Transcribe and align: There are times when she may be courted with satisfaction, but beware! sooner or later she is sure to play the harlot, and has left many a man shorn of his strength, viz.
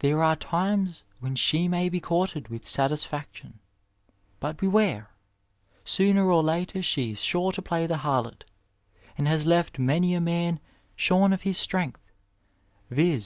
There 0.00 0.22
are 0.22 0.36
times 0.36 1.04
when 1.20 1.36
she 1.36 1.68
may 1.68 1.88
be 1.88 1.98
courted 1.98 2.48
with 2.48 2.68
satisfaction, 2.68 3.60
but 4.38 4.58
beware! 4.58 5.08
sooner 5.86 6.30
or 6.30 6.42
later 6.42 6.82
she 6.82 7.12
is 7.12 7.22
sure 7.22 7.50
to 7.52 7.62
play 7.62 7.86
the 7.86 7.96
harlot, 7.96 8.44
and 9.16 9.26
has 9.26 9.46
left 9.46 9.78
many 9.78 10.12
a 10.14 10.20
man 10.20 10.60
shorn 10.96 11.32
of 11.32 11.40
his 11.40 11.56
strength, 11.56 12.12
viz. 12.90 13.22